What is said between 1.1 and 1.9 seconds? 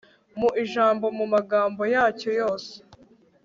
mu magambo